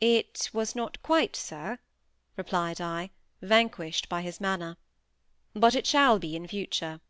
[0.00, 1.80] "It was not quite, sir,"
[2.36, 3.10] replied I,
[3.42, 4.76] vanquished by his manner;
[5.52, 7.00] "but it shall be in future."